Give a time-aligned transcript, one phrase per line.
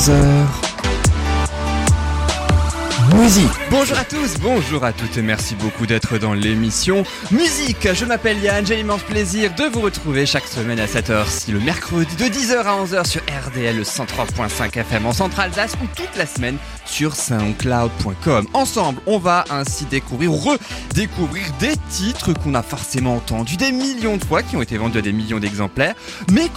[0.00, 0.59] 15h.
[3.14, 7.88] Musique Bonjour à tous, bonjour à toutes et merci beaucoup d'être dans l'émission Musique.
[7.94, 11.60] Je m'appelle Yann, j'ai l'immense plaisir de vous retrouver chaque semaine à cette heure-ci, le
[11.60, 16.26] mercredi de 10h à 11h sur RDL le 103.5 FM en Centre-Alsace ou toute la
[16.26, 18.46] semaine sur soundcloud.com.
[18.52, 24.16] Ensemble, on va ainsi découvrir ou redécouvrir des titres qu'on a forcément entendus des millions
[24.16, 25.94] de fois, qui ont été vendus à des millions d'exemplaires,
[26.32, 26.48] mais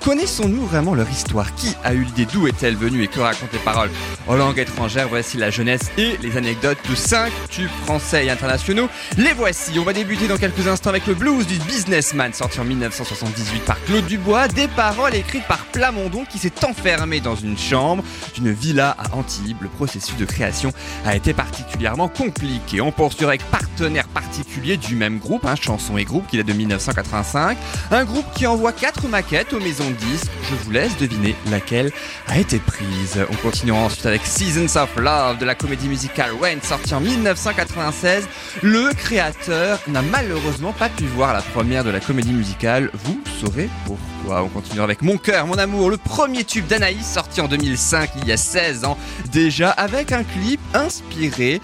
[0.00, 1.54] connaissons-nous vraiment leur histoire?
[1.54, 3.90] Qui a eu l'idée D'où est-elle venue et que racontent les paroles
[4.28, 5.08] en langue étrangère?
[5.08, 8.88] Voici la jeunesse les anecdotes de 5 tubes français et internationaux.
[9.18, 9.78] Les voici.
[9.78, 13.82] On va débuter dans quelques instants avec le blues du businessman sorti en 1978 par
[13.84, 14.48] Claude Dubois.
[14.48, 18.02] Des paroles écrites par Plamondon qui s'est enfermé dans une chambre
[18.34, 19.58] d'une villa à Antibes.
[19.60, 20.72] Le processus de création
[21.04, 22.80] a été particulièrement compliqué.
[22.80, 26.52] On poursuit avec partenaire particulier du même groupe, hein, chanson et groupe, qui date de
[26.52, 27.58] 1985.
[27.90, 30.30] Un groupe qui envoie 4 maquettes aux maisons de disques.
[30.48, 31.92] Je vous laisse deviner laquelle
[32.26, 33.18] a été prise.
[33.30, 38.28] On continuera ensuite avec Seasons of Love de la comédie musicale Wayne sorti en 1996.
[38.62, 42.90] Le créateur n'a malheureusement pas pu voir la première de la comédie musicale.
[43.04, 44.19] Vous saurez pourquoi.
[44.28, 48.28] On continue avec Mon cœur, mon amour, le premier tube d'Anaïs sorti en 2005, il
[48.28, 48.96] y a 16 ans
[49.32, 51.60] déjà, avec un clip inspiré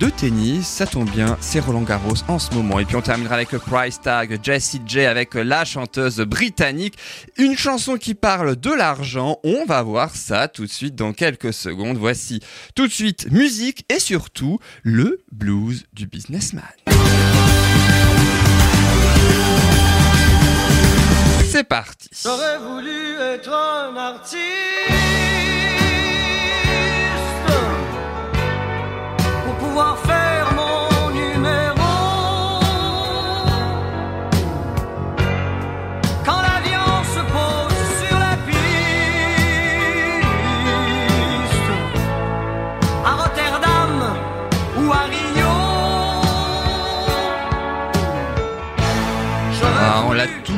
[0.00, 0.66] de tennis.
[0.66, 2.78] Ça tombe bien, c'est Roland Garros en ce moment.
[2.78, 6.94] Et puis on terminera avec price tag Jessie J avec la chanteuse britannique.
[7.36, 9.38] Une chanson qui parle de l'argent.
[9.44, 11.98] On va voir ça tout de suite dans quelques secondes.
[11.98, 12.40] Voici
[12.74, 16.64] tout de suite musique et surtout le blues du businessman.
[21.50, 22.10] C'est parti.
[22.12, 24.38] J'aurais voulu être un artiste
[29.46, 29.96] pour pouvoir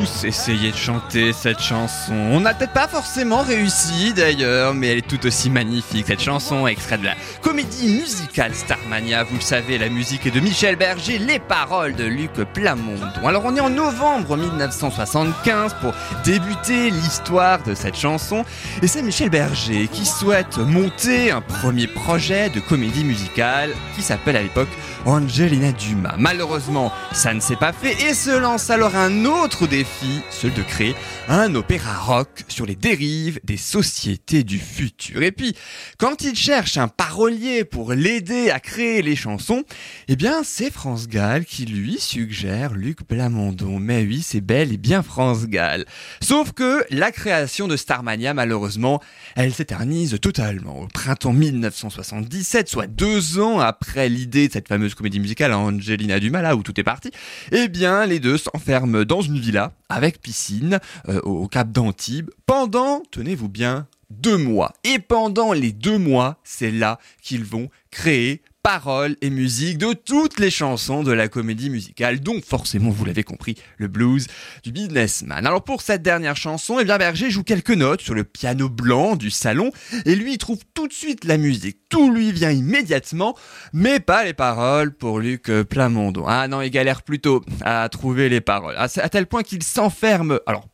[0.01, 2.13] tous essayé de chanter cette chanson.
[2.13, 6.05] On n'a peut-être pas forcément réussi d'ailleurs, mais elle est tout aussi magnifique.
[6.07, 9.23] Cette chanson, extrait de la comédie musicale Starmania.
[9.23, 13.27] Vous le savez, la musique est de Michel Berger, les paroles de Luc Plamondon.
[13.27, 18.43] Alors on est en novembre 1975 pour débuter l'histoire de cette chanson.
[18.81, 24.35] Et c'est Michel Berger qui souhaite monter un premier projet de comédie musicale qui s'appelle
[24.35, 24.69] à l'époque
[25.05, 26.15] Angelina Dumas.
[26.19, 30.61] Malheureusement, ça ne s'est pas fait et se lance alors un autre défi, celui de
[30.61, 30.95] créer
[31.27, 35.23] un opéra rock sur les dérives des sociétés du futur.
[35.23, 35.55] Et puis,
[35.97, 39.63] quand il cherche un parolier pour l'aider à créer les chansons,
[40.07, 43.79] eh bien, c'est France Gall qui lui suggère Luc Plamondon.
[43.79, 45.85] Mais oui, c'est bel et bien France Gall.
[46.21, 49.01] Sauf que la création de Starmania, malheureusement,
[49.35, 50.81] elle s'éternise totalement.
[50.81, 56.41] Au printemps 1977, soit deux ans après l'idée de cette fameuse comédie musicale Angelina Dumas,
[56.41, 57.11] là où tout est parti,
[57.51, 60.79] eh bien, les deux s'enferment dans une villa avec piscine
[61.09, 64.73] euh, au Cap d'Antibes pendant, tenez-vous bien, deux mois.
[64.83, 70.39] Et pendant les deux mois, c'est là qu'ils vont créer paroles et musique de toutes
[70.39, 74.27] les chansons de la comédie musicale, donc forcément, vous l'avez compris, le blues
[74.63, 75.45] du businessman.
[75.45, 79.31] Alors pour cette dernière chanson, eh Berger joue quelques notes sur le piano blanc du
[79.31, 79.71] salon,
[80.05, 81.79] et lui trouve tout de suite la musique.
[81.89, 83.35] Tout lui vient immédiatement,
[83.73, 86.25] mais pas les paroles pour Luc Plamondon.
[86.27, 88.75] Ah non, il galère plutôt à trouver les paroles.
[88.77, 90.67] À tel point qu'il s'enferme, alors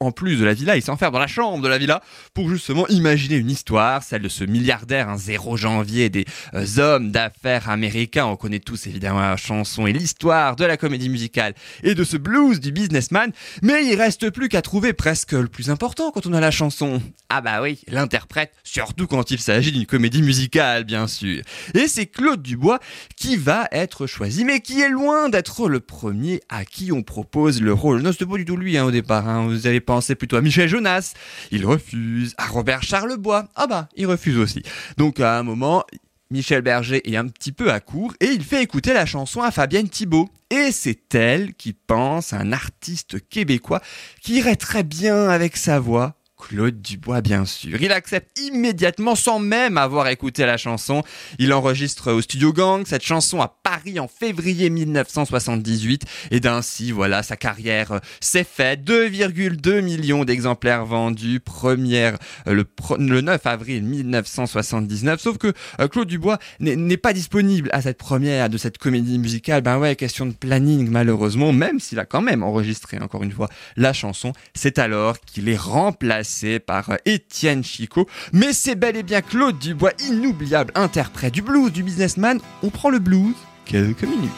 [0.00, 2.02] en plus de la villa, il s'enferme dans la chambre de la villa
[2.34, 6.24] pour justement imaginer une histoire, celle de ce milliardaire, un 0 janvier des
[6.54, 8.26] euh, hommes d'affaires américains.
[8.26, 12.16] On connaît tous évidemment la chanson et l'histoire de la comédie musicale et de ce
[12.16, 13.32] blues du businessman,
[13.62, 17.00] mais il reste plus qu'à trouver presque le plus important quand on a la chanson.
[17.28, 21.42] Ah bah oui, l'interprète, surtout quand il s'agit d'une comédie musicale, bien sûr.
[21.74, 22.78] Et c'est Claude Dubois
[23.16, 27.60] qui va être choisi, mais qui est loin d'être le premier à qui on propose
[27.60, 28.02] le rôle.
[28.02, 29.28] Non, c'était pas du tout lui hein, au départ.
[29.28, 29.48] hein.
[29.84, 31.14] Pensé plutôt à Michel Jonas.
[31.50, 32.34] Il refuse.
[32.38, 33.48] À Robert Charlebois.
[33.54, 34.62] Ah bah, il refuse aussi.
[34.96, 35.84] Donc à un moment,
[36.30, 39.50] Michel Berger est un petit peu à court et il fait écouter la chanson à
[39.50, 40.28] Fabienne Thibault.
[40.50, 43.80] Et c'est elle qui pense à un artiste québécois
[44.20, 47.80] qui irait très bien avec sa voix Claude Dubois, bien sûr.
[47.80, 51.02] Il accepte immédiatement, sans même avoir écouté la chanson.
[51.38, 56.02] Il enregistre au studio Gang cette chanson à Paris en février 1978.
[56.32, 58.82] Et d'ainsi, voilà, sa carrière euh, s'est faite.
[58.84, 61.40] 2,2 millions d'exemplaires vendus.
[61.40, 62.66] Première, euh, le,
[62.98, 65.20] le 9 avril 1979.
[65.20, 69.62] Sauf que euh, Claude Dubois n'est pas disponible à cette première de cette comédie musicale.
[69.62, 73.48] Ben ouais, question de planning, malheureusement, même s'il a quand même enregistré, encore une fois,
[73.76, 74.32] la chanson.
[74.54, 76.23] C'est alors qu'il est remplacé
[76.58, 78.06] par euh, Étienne Chicot.
[78.32, 82.40] Mais c'est bel et bien Claude Dubois, inoubliable interprète du blues du businessman.
[82.62, 83.34] On prend le blues
[83.64, 84.30] quelques minutes.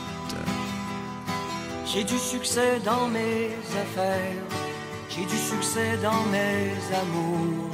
[1.86, 3.50] J'ai du succès dans mes
[3.80, 4.42] affaires,
[5.08, 7.70] j'ai du succès dans mes amours.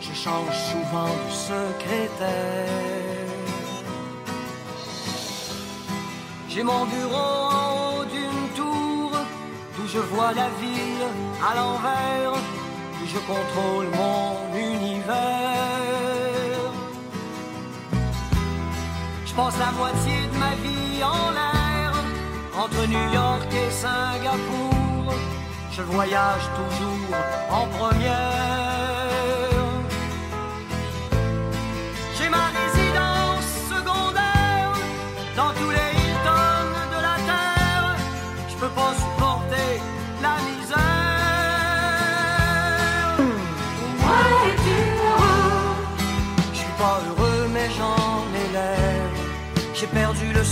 [0.00, 2.68] Je change souvent de secrétaire.
[6.48, 9.12] J'ai mon bureau en haut d'une tour,
[9.76, 11.06] d'où je vois la ville
[11.46, 12.40] à l'envers,
[13.08, 15.16] je contrôle mon univers.
[19.26, 21.92] Je passe la moitié de ma vie en l'air,
[22.62, 25.14] entre New York et Singapour.
[25.72, 27.16] Je voyage toujours
[27.50, 28.48] en première.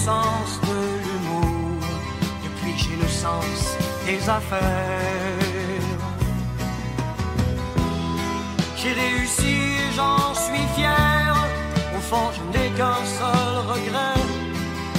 [0.06, 1.82] Sens de l'humour
[2.44, 3.58] depuis que j'ai le sens
[4.08, 5.42] des affaires.
[8.78, 9.54] J'ai réussi
[9.84, 11.34] et j'en suis fier.
[11.96, 14.20] Au fond, je n'ai qu'un seul regret.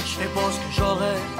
[0.08, 1.37] Je fais pas ce que j'aurais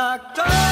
[0.00, 0.69] un acteur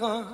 [0.00, 0.24] voulu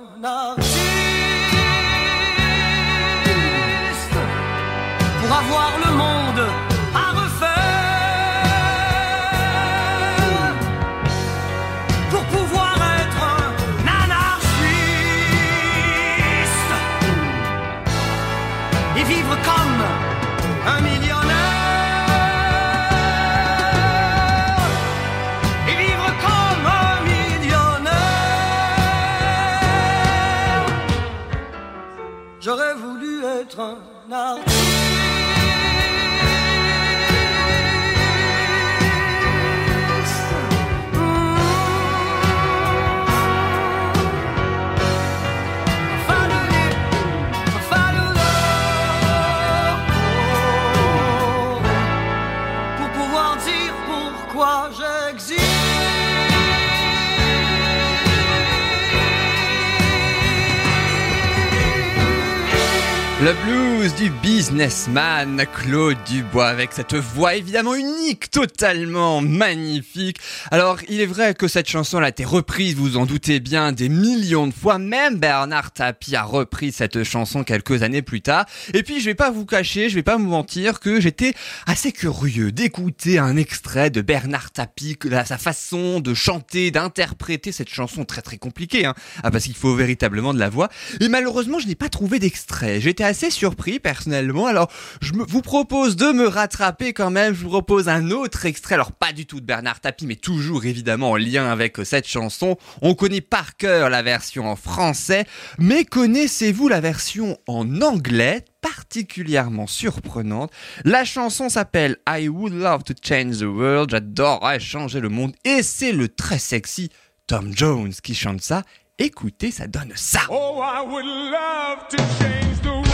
[63.27, 70.19] Le blues du businessman Claude Dubois avec cette voix évidemment unique, totalement magnifique.
[70.49, 73.89] Alors il est vrai que cette chanson a été reprise, vous en doutez bien, des
[73.89, 74.79] millions de fois.
[74.79, 78.45] Même Bernard Tapie a repris cette chanson quelques années plus tard.
[78.73, 81.33] Et puis je vais pas vous cacher, je vais pas vous mentir que j'étais
[81.65, 88.05] assez curieux d'écouter un extrait de Bernard Tapie, sa façon de chanter, d'interpréter cette chanson
[88.05, 90.69] très très compliquée, hein, ah, parce qu'il faut véritablement de la voix.
[91.01, 92.79] Et malheureusement je n'ai pas trouvé d'extrait.
[92.79, 94.47] J'étais surpris personnellement.
[94.47, 94.71] Alors,
[95.01, 97.33] je me, vous propose de me rattraper quand même.
[97.33, 98.75] Je vous propose un autre extrait.
[98.75, 102.57] Alors, pas du tout de Bernard Tapie, mais toujours évidemment en lien avec cette chanson.
[102.81, 105.25] On connaît par cœur la version en français,
[105.57, 108.45] mais connaissez-vous la version en anglais?
[108.61, 110.51] Particulièrement surprenante.
[110.83, 113.91] La chanson s'appelle I Would Love to Change the World.
[113.91, 115.33] J'adorerais changer le monde.
[115.45, 116.89] Et c'est le très sexy
[117.27, 118.63] Tom Jones qui chante ça.
[118.99, 120.21] Écoutez, ça donne ça.
[120.27, 122.87] Oh, I would love to change the world.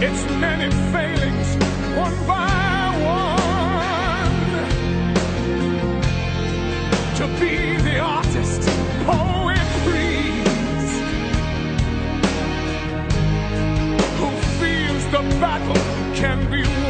[0.00, 1.56] Its many failings,
[1.94, 3.36] one by one.
[7.16, 8.62] To be the artist,
[9.04, 11.02] poet, priest,
[14.16, 15.76] who feels the battle
[16.14, 16.81] can be won.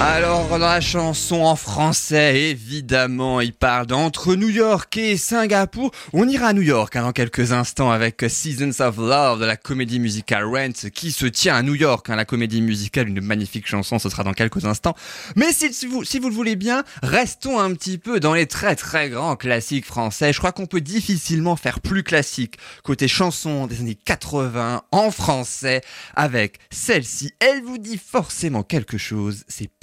[0.00, 5.90] Alors dans la chanson en français, évidemment, il parle d'entre New York et Singapour.
[6.12, 9.56] On ira à New York hein, dans quelques instants avec Seasons of Love de la
[9.56, 12.08] comédie musicale Rent qui se tient à New York.
[12.10, 14.94] Hein, la comédie musicale, une magnifique chanson, ce sera dans quelques instants.
[15.34, 18.46] Mais si, si, vous, si vous le voulez bien, restons un petit peu dans les
[18.46, 20.32] très très grands classiques français.
[20.32, 25.80] Je crois qu'on peut difficilement faire plus classique côté chanson des années 80 en français
[26.14, 27.32] avec celle-ci.
[27.40, 29.42] Elle vous dit forcément quelque chose.
[29.48, 29.68] C'est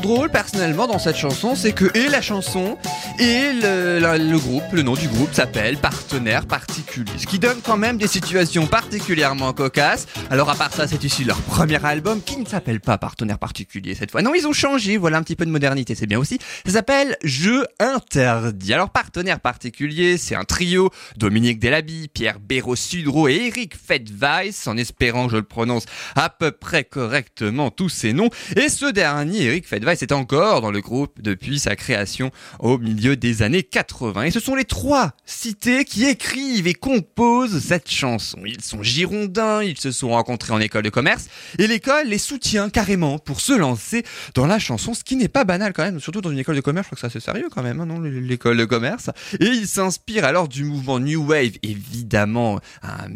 [0.00, 2.78] drôle personnellement dans cette chanson, c'est que et la chanson
[3.18, 7.12] et le, groupe, le nom du groupe s'appelle Partenaire Particulier.
[7.18, 10.06] Ce qui donne quand même des situations particulièrement cocasses.
[10.30, 13.94] Alors à part ça, c'est de leur premier album qui ne s'appelle pas Partenaire Particulier
[13.94, 14.22] cette fois.
[14.22, 16.38] Non, ils ont changé, voilà un petit peu de modernité, c'est bien aussi.
[16.64, 18.72] Ça s'appelle Jeu Interdit.
[18.72, 25.28] Alors Partenaire Particulier, c'est un trio, Dominique Delaby, Pierre Béraud-Sudreau et Eric Fedweiss, en espérant
[25.28, 25.84] je le prononce
[26.16, 28.30] à peu près correctement tous ces noms.
[28.56, 33.16] Et ce dernier, Eric Fedweiss, est encore dans le groupe depuis sa création au milieu
[33.16, 34.24] des années 80.
[34.24, 38.38] Et ce sont les trois cités qui écrivent et composent cette chanson.
[38.44, 41.26] Ils sont girondins, ils se sont rencontrés en école de commerce
[41.58, 44.04] et l'école les soutient carrément pour se lancer
[44.34, 46.60] dans la chanson, ce qui n'est pas banal quand même, surtout dans une école de
[46.60, 49.10] commerce, je crois que c'est assez sérieux quand même, hein, non, l'école de commerce.
[49.40, 53.08] Et ils s'inspirent alors du mouvement New Wave, évidemment, un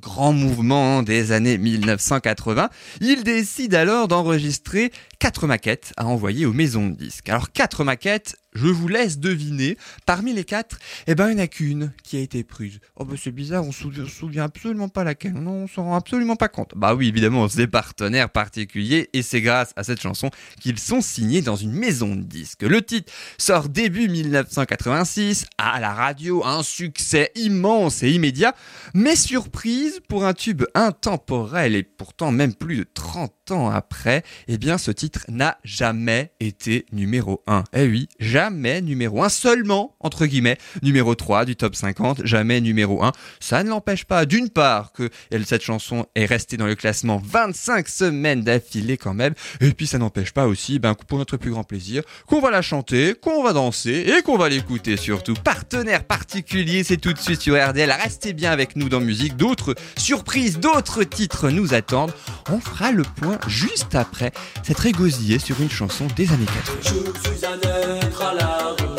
[0.00, 2.68] grand mouvement des années 1980.
[3.00, 7.28] Ils décident alors d'enregistrer quatre maquettes à envoyer aux maisons de disques.
[7.28, 9.76] Alors quatre maquettes, je vous laisse deviner.
[10.06, 12.78] Parmi les quatre, eh ben, il n'y en a qu'une qui a été prise.
[12.96, 15.34] Oh, bah, c'est bizarre, on souvient, se souvient absolument pas laquelle.
[15.34, 16.72] Non, on s'en rend absolument pas compte.
[16.76, 20.30] Bah oui, évidemment, c'est des partenaires particuliers et c'est grâce à cette chanson
[20.60, 22.62] qu'ils sont signés dans une maison de disques.
[22.62, 28.54] Le titre sort début 1986 à la radio, un succès immense et immédiat,
[28.94, 34.58] mais surprise pour un tube intemporel et pourtant même plus de 30 ans après, eh
[34.58, 37.64] bien ce titre n'a jamais été numéro 1.
[37.72, 43.02] Eh oui, jamais numéro 1, seulement, entre guillemets, numéro 3 du top 50, jamais numéro
[43.02, 43.12] 1.
[43.40, 45.10] Ça ne l'empêche pas, d'une part, que
[45.44, 49.98] cette chanson est restée dans le classement 25 semaines d'affilée quand même, et puis ça
[49.98, 53.52] n'empêche pas aussi, ben, pour notre plus grand plaisir, qu'on va la chanter, qu'on va
[53.52, 55.34] danser, et qu'on va l'écouter surtout.
[55.34, 57.92] Partenaire particulier, c'est tout de suite sur RDL.
[58.02, 62.12] Restez bien avec nous dans musique, d'autres surprises, d'autres titres nous attendent.
[62.50, 64.32] On fera le point juste après
[64.62, 66.78] cette régosillée sur une chanson des années 80.
[66.82, 67.58] Je suis un
[68.00, 68.33] être à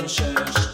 [0.08, 0.65] la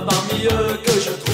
[0.00, 1.33] parmi eux que je trouverai.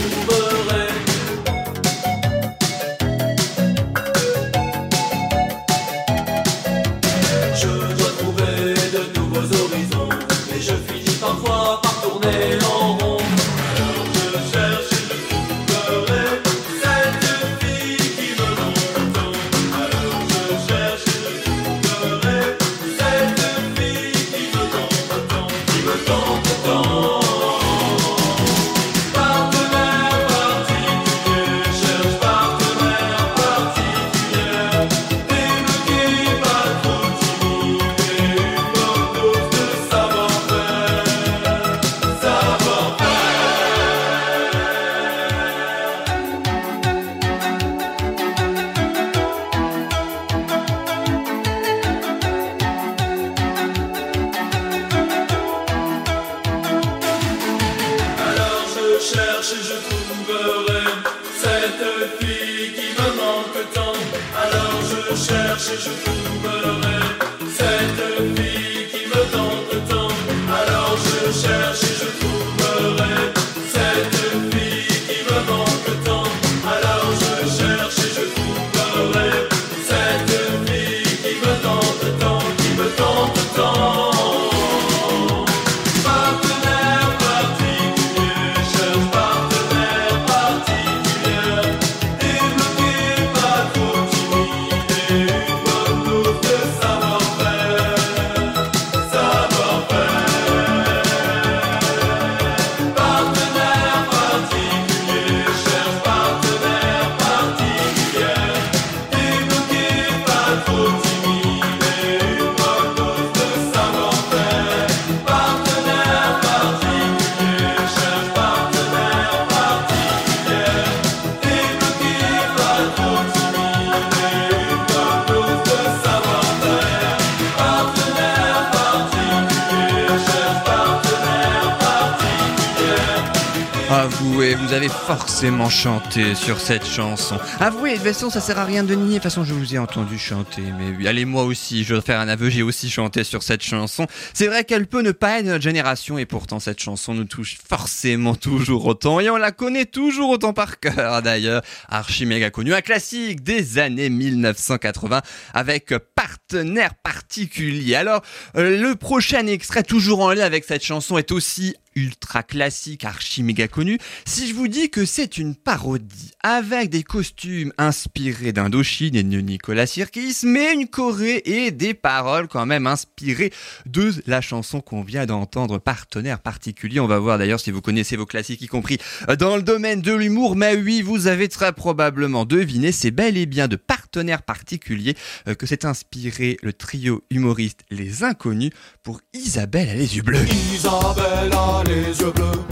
[135.17, 137.37] Forcément chanté sur cette chanson.
[137.59, 139.09] Avouez, de façon, ça sert à rien de nier.
[139.09, 140.63] De toute façon, je vous ai entendu chanter.
[140.79, 143.65] Mais oui, allez, moi aussi, je dois faire un aveu, j'ai aussi chanté sur cette
[143.65, 144.07] chanson.
[144.35, 147.59] C'est vrai qu'elle peut ne pas être notre génération, et pourtant, cette chanson nous touche
[147.69, 149.19] forcément toujours autant.
[149.19, 151.63] Et on la connaît toujours autant par cœur, d'ailleurs.
[151.89, 155.23] Archi méga connu, un classique des années 1980,
[155.55, 157.97] avec partenaire particulier.
[157.97, 158.23] Alors,
[158.57, 163.43] euh, le prochain extrait, toujours en lien avec cette chanson, est aussi ultra classique, archi
[163.43, 163.99] méga connu.
[164.27, 169.41] Si je vous dis que c'est une parodie avec des costumes inspirés d'Indochine et de
[169.41, 173.53] Nicolas Sirkis, mais une choré et des paroles quand même inspirées
[173.87, 177.01] de la chanson qu'on vient d'entendre, partenaire particulier.
[177.01, 178.99] On va voir d'ailleurs si vous connaissez vos classiques, y compris
[179.39, 180.57] dans le domaine de l'humour.
[180.57, 185.17] Mais oui, vous avez très probablement deviné, c'est bel et bien de partenaire particulier
[185.49, 188.71] euh, que s'est inspiré le trio humoriste Les Inconnus
[189.03, 190.45] pour Isabelle à les yeux bleus.
[190.75, 191.51] Isabelle
[191.91, 192.63] les yeux bleus,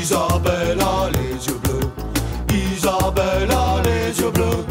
[0.00, 1.90] Isabelle a les yeux bleus,
[2.50, 4.64] Isabelle a les yeux bleus,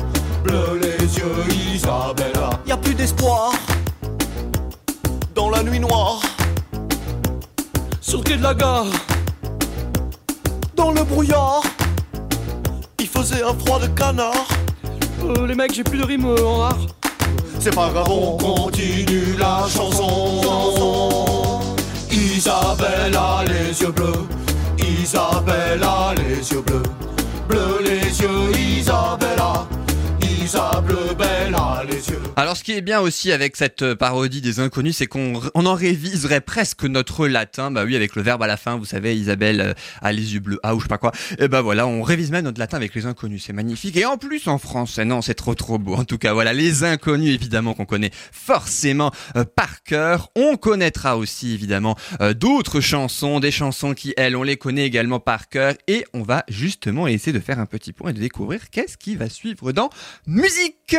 [0.44, 2.50] bleus les yeux, Isabella.
[2.66, 3.52] Y a plus d'espoir
[5.36, 6.20] dans la nuit noire,
[8.02, 8.88] sur le quai de la gare,
[10.76, 11.62] dans le brouillard.
[13.00, 14.48] Il faisait un froid de canard.
[15.48, 16.78] les mecs, j'ai plus de rime en art.
[17.60, 21.37] C'est pas grave, on continue la chanson.
[22.38, 24.28] Isabelle les yeux bleus,
[24.78, 26.84] Isabelle a les yeux bleus,
[27.50, 29.17] bleus les yeux, Isabella,
[32.38, 35.66] Alors ce qui est bien aussi avec cette euh, parodie des inconnus, c'est qu'on on
[35.66, 37.70] en réviserait presque notre latin.
[37.70, 40.40] Bah oui, avec le verbe à la fin, vous savez, Isabelle euh, a les yeux
[40.40, 41.12] bleus, ah ou je sais pas quoi.
[41.38, 43.98] Et bah voilà, on révise même notre latin avec les inconnus, c'est magnifique.
[43.98, 45.96] Et en plus en français, non, c'est trop trop beau.
[45.96, 50.30] En tout cas, voilà, les inconnus évidemment qu'on connaît forcément euh, par cœur.
[50.38, 51.98] On connaîtra aussi évidemment
[52.36, 55.74] d'autres chansons, des chansons qui elles, on les connaît également par cœur.
[55.88, 59.16] Et on va justement essayer de faire un petit point et de découvrir qu'est-ce qui
[59.16, 59.90] va suivre dans
[60.38, 60.96] musique.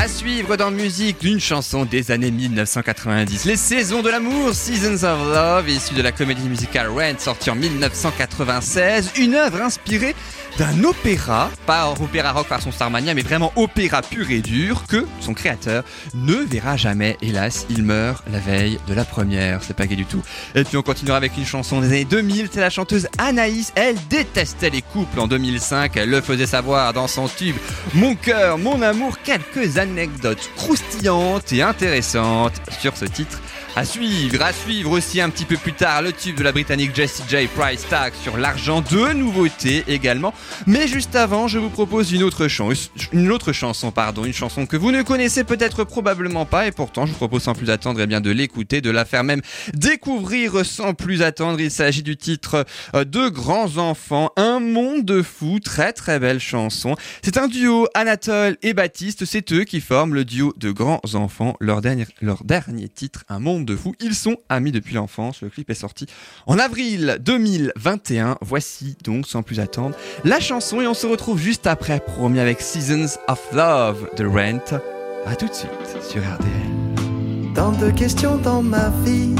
[0.00, 5.34] À suivre dans musique d'une chanson des années 1990, Les Saisons de l'amour, Seasons of
[5.34, 10.14] Love, issue de la comédie musicale Rent, sortie en 1996, une œuvre inspirée
[10.58, 15.06] d'un opéra, pas opéra rock par son Starmania, mais vraiment opéra pur et dur, que
[15.20, 15.84] son créateur
[16.14, 17.16] ne verra jamais.
[17.22, 20.22] Hélas, il meurt la veille de la première, c'est pas gay du tout.
[20.54, 23.96] Et puis on continuera avec une chanson des années 2000, c'est la chanteuse Anaïs, elle
[24.08, 27.56] détestait les couples en 2005, elle le faisait savoir dans son tube.
[27.94, 33.40] Mon cœur, mon amour, quelques anecdotes croustillantes et intéressantes sur ce titre
[33.76, 36.94] À suivre, à suivre aussi un petit peu plus tard le tube de la britannique
[36.94, 37.46] Jessie J.
[37.56, 40.34] Price Tag sur l'argent, deux nouveautés également.
[40.66, 42.68] Mais juste avant, je vous propose une autre, chan-
[43.12, 47.06] une autre chanson, pardon, une chanson que vous ne connaissez peut-être probablement pas et pourtant
[47.06, 49.40] je vous propose sans plus attendre eh bien, de l'écouter, de la faire même
[49.72, 51.60] découvrir sans plus attendre.
[51.60, 56.40] Il s'agit du titre euh, De grands enfants, un monde de fous, très très belle
[56.40, 56.96] chanson.
[57.22, 61.56] C'est un duo Anatole et Baptiste, c'est eux qui forment le duo de grands enfants,
[61.60, 63.60] leur dernier, leur dernier titre, Un monde
[64.00, 66.06] Ils sont amis depuis l'enfance, le clip est sorti
[66.46, 68.38] en avril 2021.
[68.40, 72.60] Voici donc sans plus attendre la chanson et on se retrouve juste après, promis avec
[72.60, 74.80] Seasons of Love de Rent.
[75.26, 75.70] A tout de suite
[76.02, 77.54] sur RDL.
[77.54, 79.34] Tant de questions dans ma vie.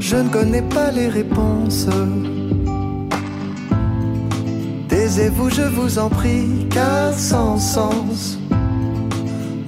[0.00, 1.86] Je ne connais pas les réponses.
[4.88, 8.38] Taisez-vous, je vous en prie, car sans sens,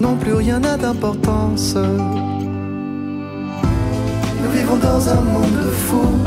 [0.00, 1.74] non plus rien n'a d'importance.
[4.42, 6.18] Nous vivons dans un monde de fous,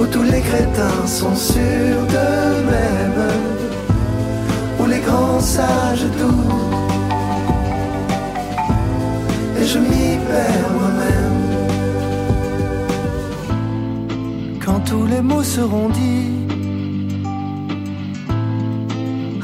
[0.00, 3.52] où tous les crétins sont sûrs d'eux-mêmes
[4.82, 6.82] où les grands sages doutent.
[9.60, 11.40] Et je m'y perds moi-même.
[14.64, 16.41] Quand tous les mots seront dits,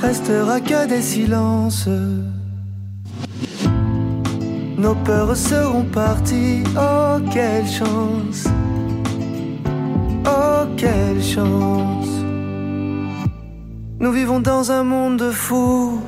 [0.00, 1.88] restera que des silences.
[4.76, 6.62] Nos peurs seront parties.
[6.76, 8.46] Oh, quelle chance!
[10.24, 12.08] Oh, quelle chance!
[14.00, 16.00] Nous vivons dans un monde de fous.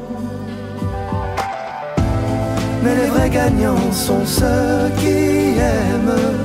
[2.82, 6.38] Mais les vrais gagnants sont ceux qui aiment.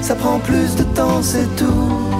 [0.00, 2.11] Ça prend plus de temps, c'est tout.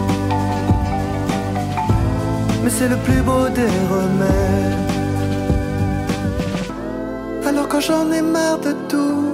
[2.62, 4.82] Mais c'est le plus beau des remèdes.
[7.46, 9.24] Alors quand j'en ai marre de tout,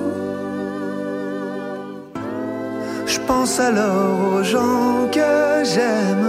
[3.07, 6.29] je pense alors aux gens que j'aime.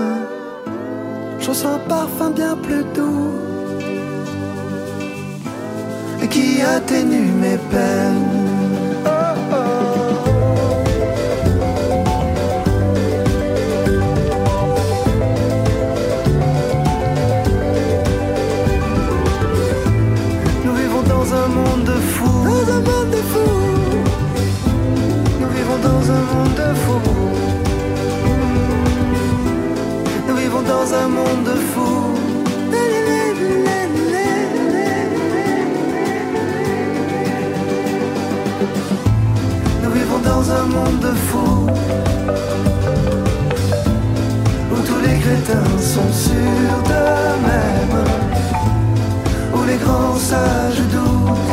[1.39, 3.31] Je sens un parfum bien plus doux
[6.21, 8.38] et qui atténue mes peines.
[30.27, 32.13] Nous vivons dans un monde de fous.
[39.83, 41.67] Nous vivons dans un monde de fous.
[44.71, 48.03] Où tous les crétins sont sûrs d'eux-mêmes.
[49.55, 51.51] Où les grands sages doutent.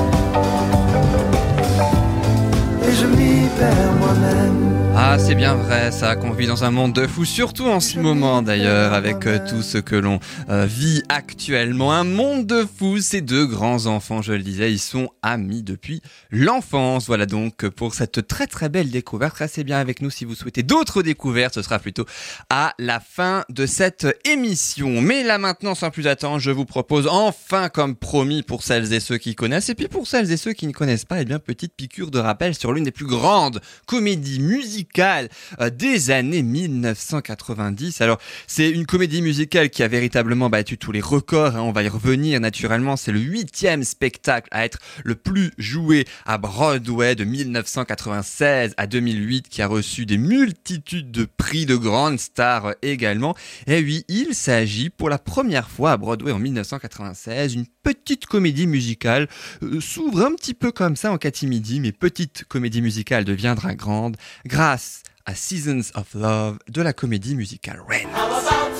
[2.86, 4.75] Et je m'y perds moi-même.
[4.98, 7.98] Ah, c'est bien vrai, ça, qu'on vit dans un monde de fous, surtout en ce
[7.98, 11.92] moment d'ailleurs, avec euh, tout ce que l'on euh, vit actuellement.
[11.92, 16.00] Un monde de fous, ces deux grands enfants, je le disais, ils sont amis depuis
[16.30, 17.08] l'enfance.
[17.08, 19.36] Voilà donc pour cette très très belle découverte.
[19.36, 22.06] Restez bien avec nous si vous souhaitez d'autres découvertes, ce sera plutôt
[22.48, 25.02] à la fin de cette émission.
[25.02, 29.00] Mais là maintenant, sans plus attendre, je vous propose enfin, comme promis, pour celles et
[29.00, 31.38] ceux qui connaissent, et puis pour celles et ceux qui ne connaissent pas, eh bien,
[31.38, 38.00] petite piqûre de rappel sur l'une des plus grandes comédies musicales euh, des années 1990.
[38.00, 41.56] Alors, c'est une comédie musicale qui a véritablement battu tous les records.
[41.56, 42.96] hein, on va y revenir naturellement.
[42.96, 49.48] C'est le huitième spectacle à être le plus joué à Broadway de 1996 à 2008,
[49.48, 53.34] qui a reçu des multitudes de prix de grandes stars euh, également.
[53.66, 58.66] Et oui, il s'agit pour la première fois à Broadway en 1996, une petite comédie
[58.66, 59.28] musicale
[59.62, 64.16] euh, s'ouvre un petit peu comme ça en catimidi, mais petite comédie musicale deviendra grande
[64.44, 68.75] grâce à Seasons of Love de la comédie musicale Rent.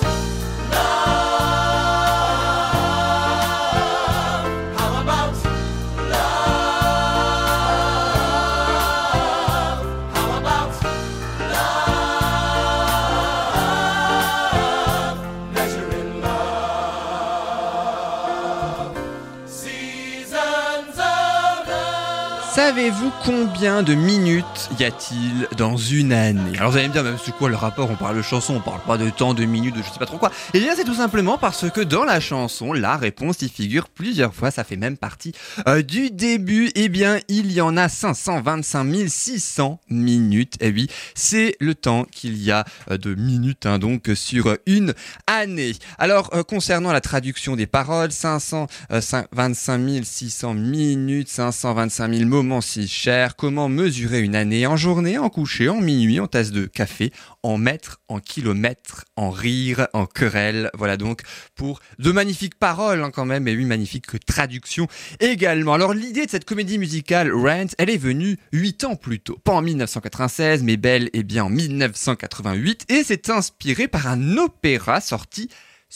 [22.66, 26.58] Savez-vous combien de minutes y a-t-il dans une année?
[26.58, 27.88] Alors vous allez me dire, même c'est quoi le rapport?
[27.88, 30.06] On parle de chanson, on parle pas de temps, de minutes, de je sais pas
[30.06, 30.32] trop quoi.
[30.52, 34.34] Eh bien c'est tout simplement parce que dans la chanson, la réponse y figure plusieurs
[34.34, 35.30] fois, ça fait même partie
[35.68, 36.72] euh, du début.
[36.74, 40.54] Eh bien il y en a 525 600 minutes.
[40.58, 44.92] Eh oui, c'est le temps qu'il y a euh, de minutes hein, donc sur une
[45.28, 45.74] année.
[45.98, 53.36] Alors euh, concernant la traduction des paroles, 525 600 minutes, 525 000 moments si cher,
[53.36, 57.58] comment mesurer une année en journée, en coucher, en minuit, en tasse de café, en
[57.58, 60.70] mètres, en kilomètres, en rire, en querelle.
[60.74, 61.22] Voilà donc
[61.54, 64.86] pour de magnifiques paroles hein, quand même et une magnifique traduction
[65.20, 65.74] également.
[65.74, 69.52] Alors l'idée de cette comédie musicale Rent, elle est venue 8 ans plus tôt, pas
[69.52, 75.48] en 1996 mais belle et bien en 1988 et c'est inspiré par un opéra sorti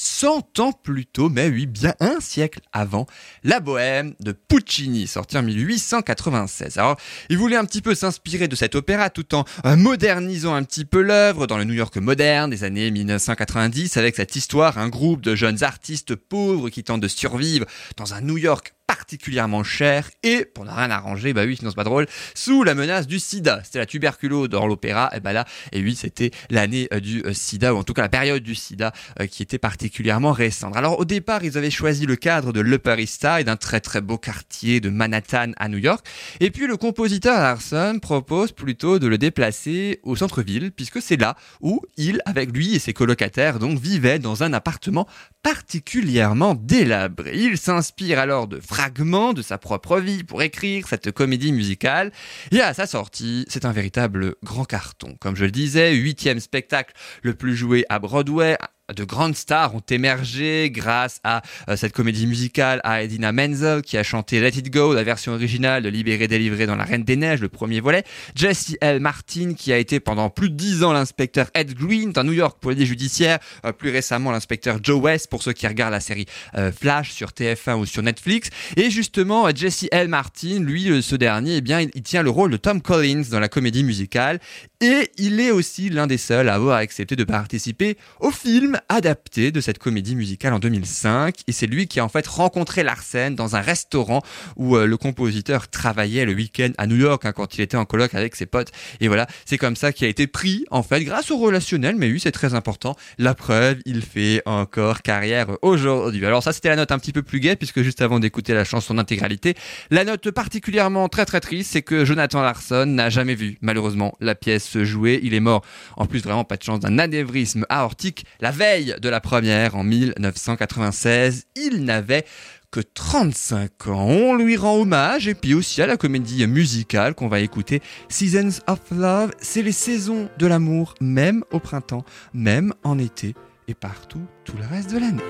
[0.02, 3.04] 100 ans plus tôt, mais oui, bien un siècle avant,
[3.44, 6.78] La Bohème de Puccini, sorti en 1896.
[6.78, 6.96] Alors,
[7.28, 9.44] il voulait un petit peu s'inspirer de cet opéra tout en
[9.76, 14.34] modernisant un petit peu l'œuvre dans le New York moderne des années 1990 avec cette
[14.36, 17.66] histoire, un groupe de jeunes artistes pauvres qui tentent de survivre
[17.98, 21.76] dans un New York particulièrement cher et, pour ne rien arranger, bah oui, sinon c'est
[21.76, 23.61] pas drôle, sous la menace du sida.
[23.62, 27.33] C'était la tuberculose dans l'opéra, et bah là, et oui, c'était l'année euh, du euh,
[27.33, 30.76] sida, ou en tout cas la période du sida euh, qui était particulièrement récente.
[30.76, 34.00] Alors au départ, ils avaient choisi le cadre de l'Upper East Side, un très très
[34.00, 36.05] beau quartier de Manhattan à New York,
[36.40, 41.37] et puis le compositeur Larson propose plutôt de le déplacer au centre-ville, puisque c'est là
[41.61, 45.07] où il, avec lui et ses colocataires, donc vivaient dans un appartement
[45.44, 47.38] particulièrement délabré.
[47.38, 52.12] Il s'inspire alors de de sa propre vie pour écrire cette comédie musicale.
[52.50, 55.16] Et à sa sortie, c'est un véritable grand carton.
[55.20, 58.56] Comme je le disais, huitième spectacle le plus joué à Broadway,
[58.94, 63.96] de grandes stars ont émergé grâce à euh, cette comédie musicale, à Edina Menzel qui
[63.96, 67.16] a chanté Let It Go, la version originale de Libéré, délivré dans La Reine des
[67.16, 69.00] Neiges, le premier volet, Jesse L.
[69.00, 72.59] Martin qui a été pendant plus de dix ans l'inspecteur Ed Green dans New York
[72.61, 76.26] Police Judiciaire, euh, plus récemment l'inspecteur Joe West pour ceux qui regardent la série
[76.57, 80.09] euh, Flash sur TF1 ou sur Netflix, et justement euh, Jesse L.
[80.09, 83.48] Martin, lui, ce dernier, eh bien, il tient le rôle de Tom Collins dans la
[83.48, 84.40] comédie musicale,
[84.81, 89.52] et il est aussi l'un des seuls à avoir accepté de participer au film adapté
[89.52, 91.36] de cette comédie musicale en 2005.
[91.46, 94.22] Et c'est lui qui a en fait rencontré Larsen dans un restaurant
[94.56, 97.84] où euh, le compositeur travaillait le week-end à New York hein, quand il était en
[97.84, 98.72] colloque avec ses potes.
[99.00, 101.96] Et voilà, c'est comme ça qu'il a été pris en fait grâce au relationnel.
[101.96, 102.96] Mais oui, c'est très important.
[103.18, 106.24] La preuve, il fait encore carrière aujourd'hui.
[106.24, 108.64] Alors ça, c'était la note un petit peu plus gaie puisque juste avant d'écouter la
[108.64, 109.54] chanson en intégralité,
[109.90, 114.34] la note particulièrement très très triste, c'est que Jonathan Larson n'a jamais vu malheureusement la
[114.34, 115.20] pièce se jouer.
[115.22, 115.64] Il est mort.
[115.96, 119.83] En plus, vraiment pas de chance d'un anévrisme aortique la veille de la première en
[119.83, 121.46] 1996.
[121.56, 122.24] Il n'avait
[122.70, 124.06] que 35 ans.
[124.06, 127.83] On lui rend hommage et puis aussi à la comédie musicale qu'on va écouter.
[128.09, 133.35] Seasons of Love, c'est les saisons de l'amour, même au printemps, même en été
[133.66, 135.22] et partout tout le reste de l'année.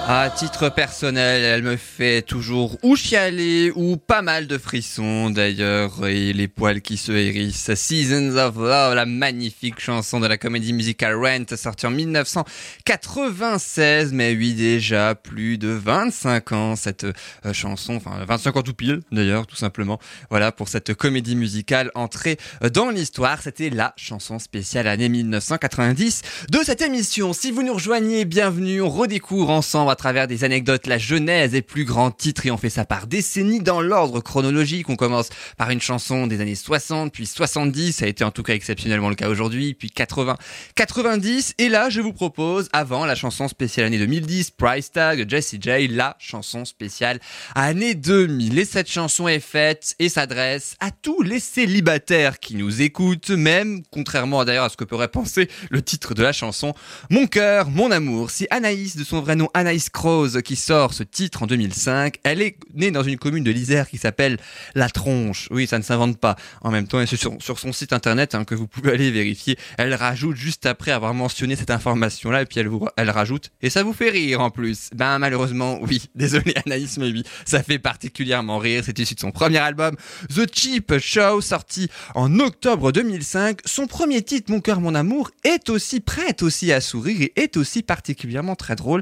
[0.06, 6.06] À titre personnel, elle me fait toujours ou chialer ou pas mal de frissons d'ailleurs
[6.06, 7.74] et les poils qui se hérissent.
[7.74, 14.36] Seasons of Love, la magnifique chanson de la comédie musicale Rent sortie en 1996, mais
[14.36, 19.48] oui déjà plus de 25 ans cette euh, chanson, enfin 25 ans tout pile d'ailleurs
[19.48, 20.00] tout simplement.
[20.30, 22.36] Voilà pour cette comédie musicale entrée
[22.74, 27.32] dans l'histoire, c'était la chanson spéciale année 1990 de cette émission.
[27.32, 31.62] Si vous nous rejoignez, bienvenue, on redécouvre ensemble à travers des anecdotes la genèse des
[31.62, 34.90] plus grands titres et on fait ça par décennies dans l'ordre chronologique.
[34.90, 38.42] On commence par une chanson des années 60, puis 70, ça a été en tout
[38.42, 40.36] cas exceptionnellement le cas aujourd'hui, puis 80,
[40.76, 45.60] 90 et là je vous propose avant la chanson spéciale année 2010, Price Tag, Jessie
[45.62, 47.20] J, la chanson spéciale
[47.54, 48.58] année 2000.
[48.58, 53.84] Et cette chanson est faite et s'adresse à tous les célibataires qui nous écoutent, même
[53.92, 56.74] contrairement d'ailleurs à ce que pourrait penser le titre de la chanson,
[57.10, 58.32] Mon cœur, mon amour.
[58.32, 62.42] Si Anaïs de son vrai nom Anaïs Croze qui sort ce titre en 2005, elle
[62.42, 64.38] est née dans une commune de l'Isère qui s'appelle
[64.76, 65.48] La Tronche.
[65.52, 66.36] Oui, ça ne s'invente pas.
[66.62, 69.12] En même temps, et c'est sur, sur son site internet hein, que vous pouvez aller
[69.12, 69.58] vérifier.
[69.78, 73.70] Elle rajoute juste après avoir mentionné cette information-là, et puis elle, vous, elle rajoute, et
[73.70, 74.90] ça vous fait rire en plus.
[74.96, 78.84] Ben malheureusement, oui, désolé Anaïs, mais oui, ça fait particulièrement rire.
[78.86, 79.96] C'est issu de son premier album,
[80.34, 83.60] The Cheap Show, sorti en octobre 2005.
[83.66, 87.58] Son premier titre, Mon cœur, mon amour, est aussi prêt aussi à sourire et est
[87.58, 89.02] aussi particulièrement très drôle.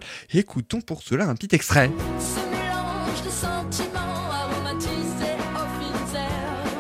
[0.72, 1.92] Écoutons pour cela un petit extrait.
[2.18, 5.68] Ce mélange de sentiments aromatisés au
[6.16, 6.78] herbes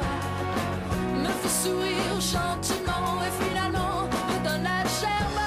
[1.17, 5.41] me fait sourire gentiment et finalement me donne la germe.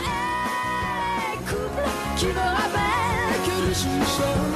[0.00, 4.55] Les couples qui me rappellent que le jour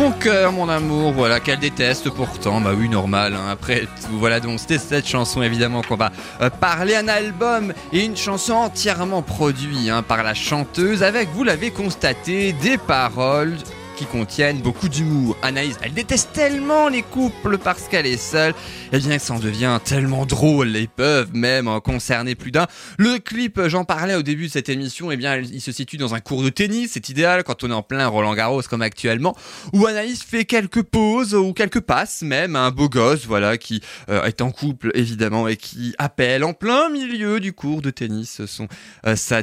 [0.00, 3.50] Mon cœur, mon amour, voilà, qu'elle déteste pourtant, bah oui, normal, hein.
[3.50, 6.10] après tout, voilà, donc c'était cette chanson évidemment qu'on va
[6.40, 11.44] euh, parler, un album et une chanson entièrement produite hein, par la chanteuse, avec, vous
[11.44, 13.58] l'avez constaté, des paroles
[14.06, 15.36] contiennent beaucoup d'humour.
[15.42, 18.54] Anaïs, elle déteste tellement les couples parce qu'elle est seule,
[18.92, 22.66] et bien que ça en devient tellement drôle, ils peuvent même en concerner plus d'un.
[22.98, 26.14] Le clip, j'en parlais au début de cette émission, et bien il se situe dans
[26.14, 29.36] un cours de tennis, c'est idéal quand on est en plein Roland Garros comme actuellement,
[29.72, 34.24] où Anaïs fait quelques pauses ou quelques passes même, un beau gosse, voilà, qui euh,
[34.24, 38.68] est en couple évidemment et qui appelle en plein milieu du cours de tennis son
[39.06, 39.42] euh, sa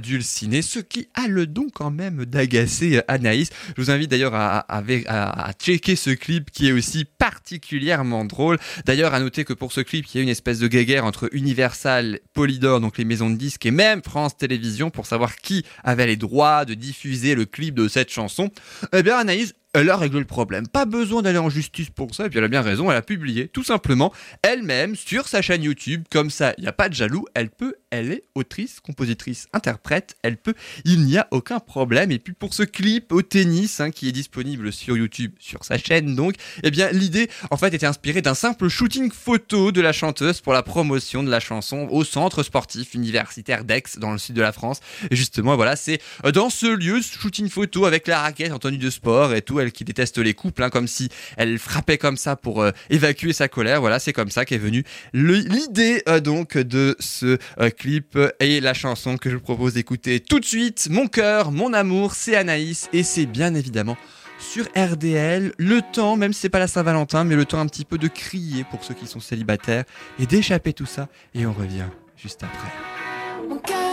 [0.61, 3.49] ce qui a le don quand même d'agacer Anaïs.
[3.75, 8.57] Je vous invite d'ailleurs à, à, checker ce clip qui est aussi particulièrement drôle.
[8.85, 11.29] D'ailleurs, à noter que pour ce clip, il y a une espèce de guéguerre entre
[11.31, 16.07] Universal, Polydor, donc les maisons de disques, et même France Télévisions pour savoir qui avait
[16.07, 18.49] les droits de diffuser le clip de cette chanson.
[18.93, 20.67] Eh bien, Anaïs, elle a réglé le problème.
[20.67, 23.01] Pas besoin d'aller en justice pour ça, et puis elle a bien raison, elle a
[23.01, 26.93] publié tout simplement elle-même sur sa chaîne YouTube, comme ça, il n'y a pas de
[26.93, 30.53] jaloux, elle peut, elle est autrice, compositrice, interprète, elle peut,
[30.85, 32.11] il n'y a aucun problème.
[32.11, 35.77] Et puis pour ce clip au tennis, hein, qui est disponible sur YouTube, sur sa
[35.77, 39.93] chaîne donc, eh bien l'idée en fait était inspirée d'un simple shooting photo de la
[39.93, 44.35] chanteuse pour la promotion de la chanson au centre sportif universitaire d'Aix dans le sud
[44.35, 44.79] de la France.
[45.09, 45.99] Et justement, voilà, c'est
[46.33, 49.59] dans ce lieu, ce shooting photo avec la raquette en tenue de sport et tout,
[49.59, 53.33] elle qui déteste les couples, hein, comme si elle frappait comme ça pour euh, évacuer
[53.33, 53.81] sa colère.
[53.81, 58.73] Voilà, c'est comme ça qu'est venue l'idée euh, donc de ce euh, clip et la
[58.73, 60.87] chanson que je vous propose d'écouter tout de suite.
[60.89, 63.97] Mon cœur, mon amour, c'est Anaïs et c'est bien évidemment
[64.39, 67.85] sur RDL, le temps, même si c'est pas la Saint-Valentin, mais le temps un petit
[67.85, 69.83] peu de crier pour ceux qui sont célibataires
[70.19, 71.07] et d'échapper tout ça.
[71.33, 73.86] Et on revient juste après.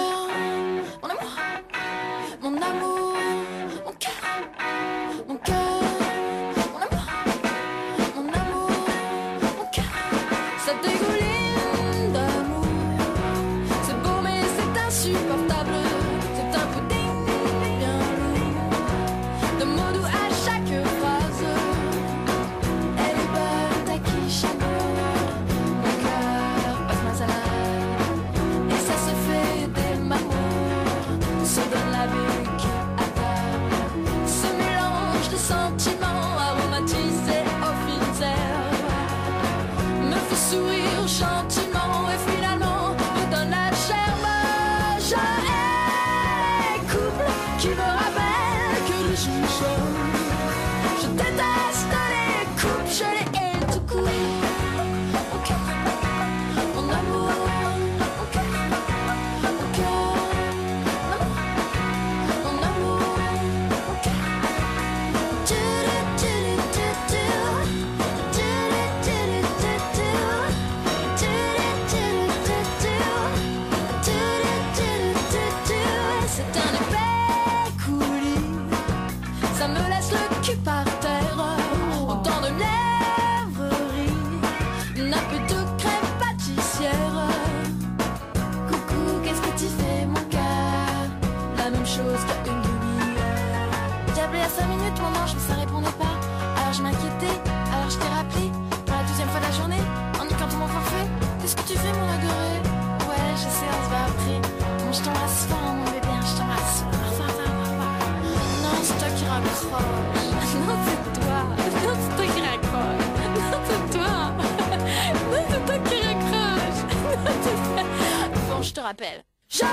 [118.64, 119.22] Je te rappelle.
[119.48, 119.66] Je hais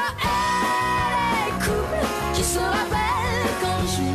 [1.46, 3.88] les couples qui se rappellent quand.
[3.88, 4.11] Je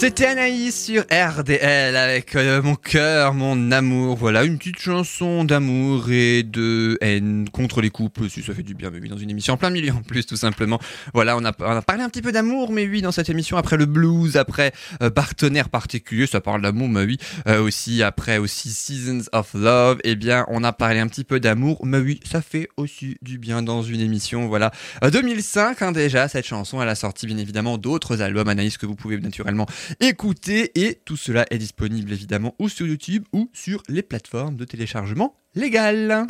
[0.00, 4.16] C'était Anaïs sur RDL avec euh, mon cœur, mon amour.
[4.16, 8.72] Voilà, une petite chanson d'amour et de haine contre les couples, si ça fait du
[8.72, 10.80] bien, mais oui, dans une émission en plein milieu en plus, tout simplement.
[11.12, 13.84] Voilà, on a, parlé un petit peu d'amour, mais oui, dans cette émission, après le
[13.84, 14.72] blues, après
[15.02, 19.98] euh, partenaire particulier, ça parle d'amour, mais oui, euh, aussi, après aussi Seasons of Love,
[20.04, 23.36] eh bien, on a parlé un petit peu d'amour, mais oui, ça fait aussi du
[23.36, 24.70] bien dans une émission, voilà.
[25.04, 28.86] Euh, 2005, hein, déjà, cette chanson, elle a sorti bien évidemment d'autres albums, Anaïs, que
[28.86, 29.66] vous pouvez naturellement
[29.98, 34.64] écouter, et tout cela est disponible évidemment ou sur YouTube ou sur les plateformes de
[34.64, 36.26] téléchargement légales.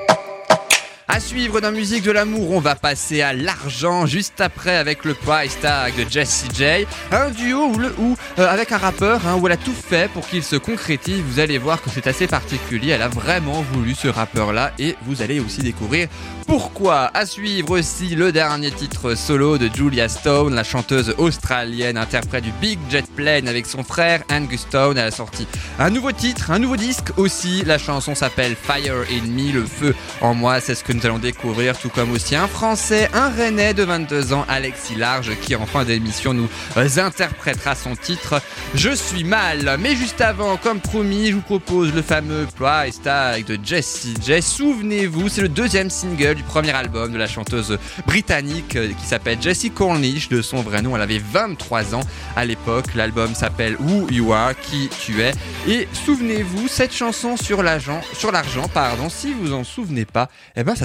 [1.12, 5.14] À suivre dans Musique de l'amour, on va passer à l'argent juste après avec le
[5.14, 6.86] Price Tag de Jessie J.
[7.10, 7.92] Un duo où, le,
[8.38, 11.20] euh, avec un rappeur hein, où elle a tout fait pour qu'il se concrétise.
[11.20, 12.90] Vous allez voir que c'est assez particulier.
[12.90, 16.06] Elle a vraiment voulu ce rappeur-là et vous allez aussi découvrir
[16.46, 17.10] pourquoi.
[17.12, 22.52] À suivre aussi le dernier titre solo de Julia Stone, la chanteuse australienne interprète du
[22.60, 24.96] Big Jet Plane avec son frère Angus Stone.
[24.96, 25.46] Elle a sorti
[25.80, 27.62] un nouveau titre, un nouveau disque aussi.
[27.64, 30.60] La chanson s'appelle Fire in Me, le feu en moi.
[30.60, 34.44] C'est ce que allons découvrir, tout comme aussi un Français, un Rennais de 22 ans,
[34.48, 38.40] Alexis Large, qui en fin d'émission nous interprétera son titre
[38.74, 39.76] Je suis mal.
[39.80, 44.42] Mais juste avant, comme promis, je vous propose le fameux Price Tag de Jessie J.
[44.42, 49.40] Souvenez-vous, c'est le deuxième single du premier album de la chanteuse britannique euh, qui s'appelle
[49.40, 50.28] Jessie Cornish.
[50.28, 52.02] De son vrai nom, elle avait 23 ans
[52.36, 52.94] à l'époque.
[52.94, 55.32] L'album s'appelle Who You Are, qui tu es.
[55.68, 60.64] Et souvenez-vous, cette chanson sur l'argent, sur l'argent, pardon, si vous en souvenez pas, eh
[60.64, 60.84] ben ça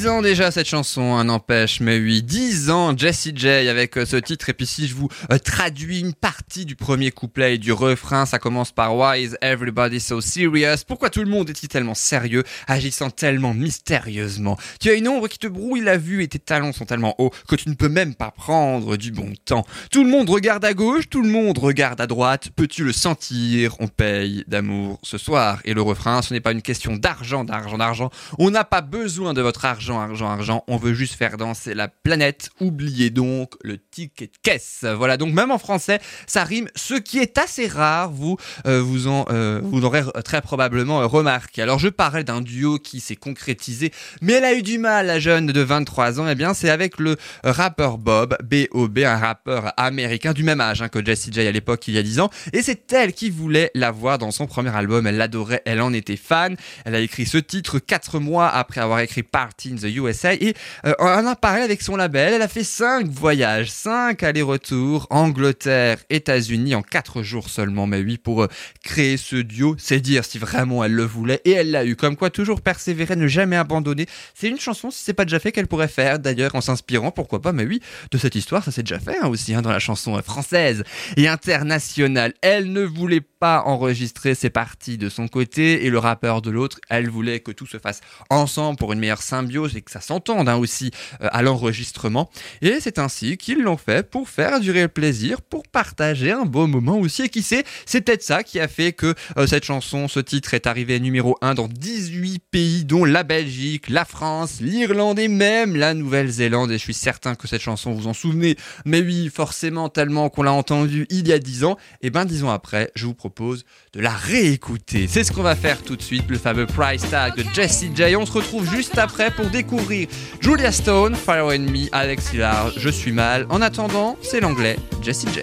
[0.00, 4.06] 10 ans déjà cette chanson, un n'empêche, mais oui, 10 ans, Jessie J avec euh,
[4.06, 4.48] ce titre.
[4.48, 8.24] Et puis si je vous euh, traduis une partie du premier couplet et du refrain,
[8.24, 10.84] ça commence par Why is everybody so serious?
[10.88, 14.56] Pourquoi tout le monde est-il tellement sérieux, agissant tellement mystérieusement?
[14.80, 17.30] Tu as une ombre qui te brouille la vue et tes talons sont tellement hauts
[17.46, 19.66] que tu ne peux même pas prendre du bon temps.
[19.90, 22.48] Tout le monde regarde à gauche, tout le monde regarde à droite.
[22.56, 23.76] Peux-tu le sentir?
[23.80, 25.60] On paye d'amour ce soir.
[25.66, 28.08] Et le refrain, ce n'est pas une question d'argent, d'argent, d'argent.
[28.38, 30.64] On n'a pas besoin de votre argent, argent, argent.
[30.68, 32.50] On veut juste faire danser la planète.
[32.60, 33.78] Oubliez donc le
[34.08, 34.84] caisse.
[34.96, 38.36] Voilà, donc même en français, ça rime, ce qui est assez rare, vous
[38.66, 41.62] euh, vous en euh, vous l'aurez très probablement euh, remarqué.
[41.62, 45.18] Alors je parlais d'un duo qui s'est concrétisé, mais elle a eu du mal, la
[45.18, 46.28] jeune de 23 ans.
[46.28, 50.88] Eh bien, c'est avec le rappeur Bob, B.O.B., un rappeur américain du même âge hein,
[50.88, 52.30] que Jessie J à l'époque, il y a 10 ans.
[52.52, 55.06] Et c'est elle qui voulait l'avoir dans son premier album.
[55.06, 56.56] Elle l'adorait, elle en était fan.
[56.84, 60.54] Elle a écrit ce titre quatre mois après avoir écrit Party in the USA et
[60.98, 62.34] on en a parlé avec son label.
[62.34, 68.18] Elle a fait 5 voyages, 5 allers-retours, Angleterre, États-Unis en 4 jours seulement, mais oui,
[68.18, 68.48] pour euh,
[68.84, 71.96] créer ce duo, c'est dire si vraiment elle le voulait et elle l'a eu.
[71.96, 74.06] Comme quoi, toujours persévérer, ne jamais abandonner.
[74.34, 77.42] C'est une chanson, si c'est pas déjà fait, qu'elle pourrait faire d'ailleurs en s'inspirant, pourquoi
[77.42, 77.80] pas, mais oui,
[78.10, 80.84] de cette histoire, ça s'est déjà fait hein, aussi hein, dans la chanson euh, française
[81.16, 82.34] et internationale.
[82.42, 86.78] Elle ne voulait pas enregistrer ses parties de son côté et le rappeur de l'autre.
[86.88, 90.48] Elle voulait que tout se fasse ensemble pour une meilleure symbiose et que ça s'entende
[90.48, 90.90] hein, aussi
[91.22, 92.30] euh, à l'enregistrement.
[92.62, 96.66] Et c'est ainsi qu'ils l'ont fait pour faire durer le plaisir, pour partager un beau
[96.66, 97.22] moment aussi.
[97.22, 100.54] Et qui sait, c'est peut-être ça qui a fait que euh, cette chanson, ce titre
[100.54, 105.76] est arrivé numéro 1 dans 18 pays, dont la Belgique, la France, l'Irlande et même
[105.76, 106.70] la Nouvelle-Zélande.
[106.70, 108.56] Et je suis certain que cette chanson vous en souvenez.
[108.84, 111.76] Mais oui, forcément, tellement qu'on l'a entendue il y a 10 ans.
[112.02, 115.06] Et ben 10 ans après, je vous propose de la réécouter.
[115.08, 118.16] C'est ce qu'on va faire tout de suite, le fameux Price Tag de Jessie J.
[118.16, 120.08] On se retrouve juste après pour découvrir
[120.40, 123.46] Julia Stone, Fire and Me, Alex Hillard, Je suis mal.
[123.48, 125.40] En attendant, c'est l'anglais Jessie J.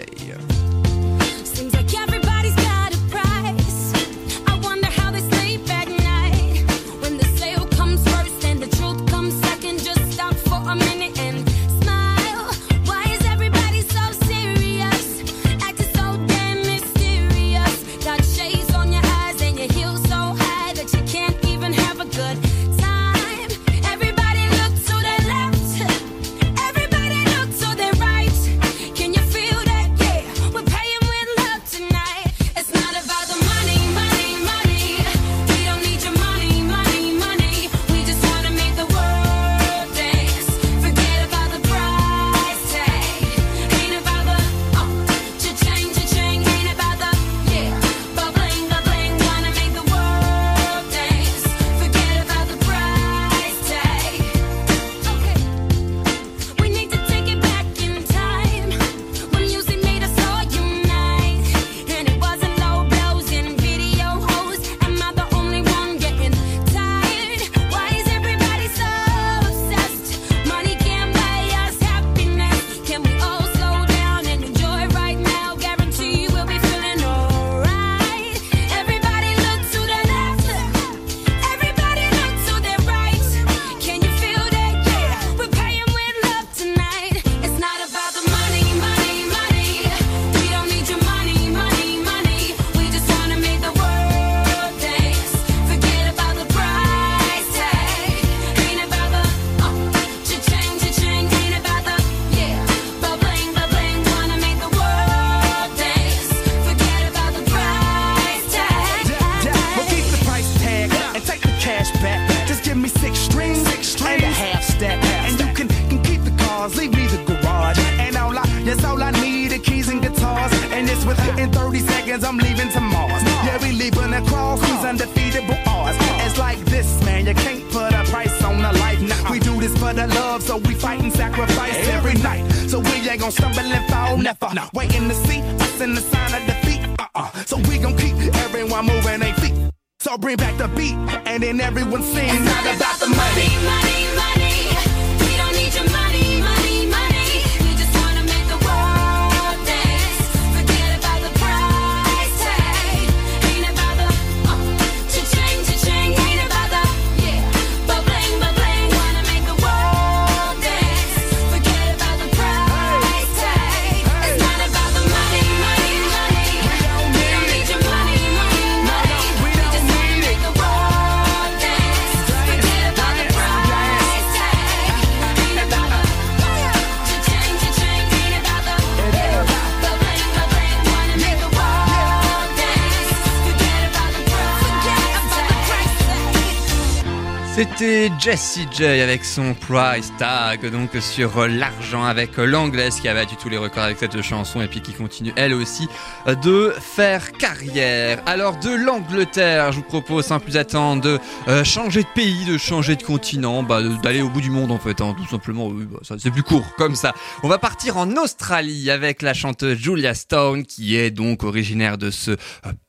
[187.77, 193.35] C'était Jessie J avec son Price Tag, donc sur l'argent avec l'anglaise qui a battu
[193.35, 195.87] tous les records avec cette chanson et puis qui continue elle aussi
[196.25, 198.23] de faire carrière.
[198.25, 201.19] Alors de l'Angleterre, je vous propose sans plus attendre de
[201.49, 204.79] euh, changer de pays, de changer de continent, bah, d'aller au bout du monde en
[204.79, 205.69] fait, hein, tout simplement.
[205.69, 207.13] Bah, c'est plus court comme ça.
[207.43, 212.09] On va partir en Australie avec la chanteuse Julia Stone qui est donc originaire de
[212.09, 212.35] ce euh,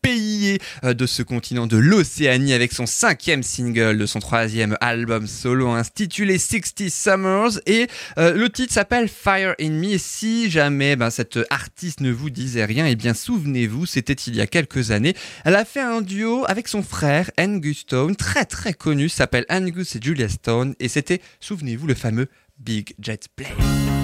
[0.00, 5.26] pays, euh, de ce continent de l'Océanie avec son cinquième single de son troisième album
[5.26, 7.86] solo intitulé 60 Summers et
[8.18, 9.88] euh, le titre s'appelle Fire in Me.
[9.88, 14.36] Et si jamais ben, cette artiste ne vous disait rien, eh bien souvenez-vous, c'était il
[14.36, 15.14] y a quelques années.
[15.44, 19.96] Elle a fait un duo avec son frère Angus Stone, très très connu, s'appelle Angus
[19.96, 23.97] et Julia Stone et c'était, souvenez-vous, le fameux Big Jet Plane.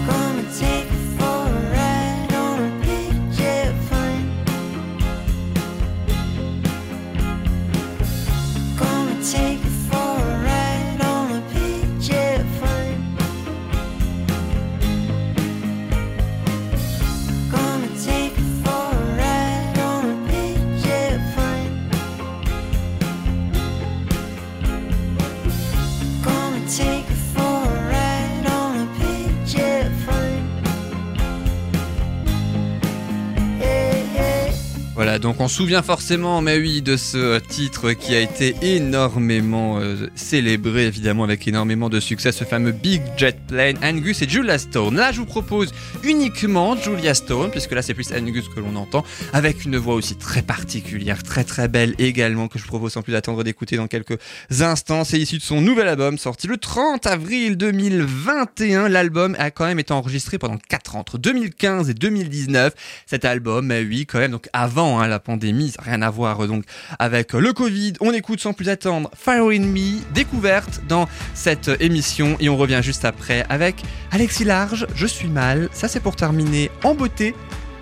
[35.21, 40.09] Donc on se souvient forcément, mais oui, de ce titre qui a été énormément euh,
[40.15, 44.97] célébré, évidemment, avec énormément de succès, ce fameux Big Jet Plane, Angus et Julia Stone.
[44.97, 49.05] Là, je vous propose uniquement Julia Stone, puisque là, c'est plus Angus que l'on entend,
[49.33, 53.15] avec une voix aussi très particulière, très très belle également, que je propose sans plus
[53.15, 54.19] attendre d'écouter dans quelques
[54.61, 55.05] instants.
[55.05, 58.89] C'est issu de son nouvel album, sorti le 30 avril 2021.
[58.89, 62.75] L'album a quand même été enregistré pendant 4 ans, entre 2015 et 2019.
[63.07, 66.65] Cet album, mais oui, quand même, donc avant hein, la pandémie, rien à voir donc
[66.99, 67.95] avec le Covid.
[68.01, 72.81] On écoute sans plus attendre Fire in Me, découverte dans cette émission, et on revient
[72.83, 75.69] juste après avec Alexis Large, Je suis mal.
[75.73, 77.35] Ça, c'est pour terminer en beauté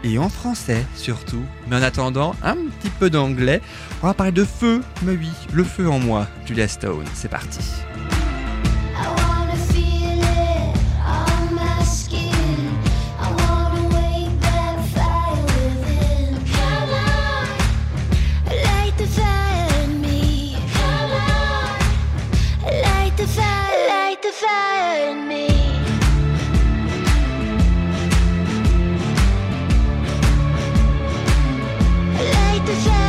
[0.04, 1.42] et en français surtout.
[1.68, 3.60] Mais en attendant, un petit peu d'anglais.
[4.02, 7.06] On va parler de feu, mais oui, le feu en moi, Julia Stone.
[7.14, 7.60] C'est parti.
[24.22, 25.48] The fire in me.
[32.32, 33.01] Light the fire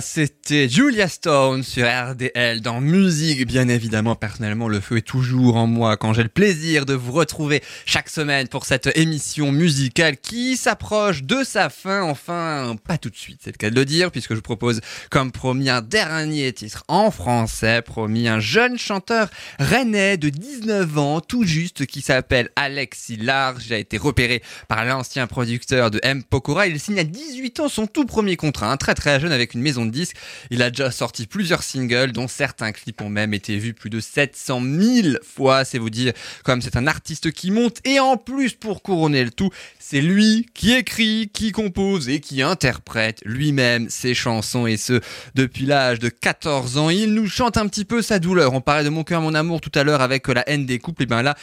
[0.00, 4.14] feu Julia Stone sur RDL dans musique, bien évidemment.
[4.14, 8.10] Personnellement, le feu est toujours en moi quand j'ai le plaisir de vous retrouver chaque
[8.10, 12.02] semaine pour cette émission musicale qui s'approche de sa fin.
[12.02, 14.82] Enfin, pas tout de suite, c'est le cas de le dire, puisque je vous propose,
[15.08, 21.20] comme promis, un dernier titre en français, promis, un jeune chanteur rennais de 19 ans,
[21.22, 23.64] tout juste, qui s'appelle Alexis Large.
[23.68, 26.22] Il a été repéré par l'ancien producteur de M.
[26.22, 26.66] Pokora.
[26.66, 29.62] Il signe à 18 ans son tout premier contrat, un très très jeune avec une
[29.62, 30.16] maison de disques.
[30.50, 34.00] Il a déjà sorti plusieurs singles, dont certains clips ont même été vus plus de
[34.00, 35.64] 700 000 fois.
[35.64, 36.12] C'est vous dire,
[36.44, 37.78] comme c'est un artiste qui monte.
[37.84, 42.42] Et en plus, pour couronner le tout, c'est lui qui écrit, qui compose et qui
[42.42, 44.66] interprète lui-même ses chansons.
[44.66, 45.00] Et ce,
[45.34, 46.90] depuis l'âge de 14 ans.
[46.90, 48.52] Il nous chante un petit peu sa douleur.
[48.54, 51.02] On parlait de Mon cœur, mon amour tout à l'heure avec la haine des couples.
[51.02, 51.36] Et bien là,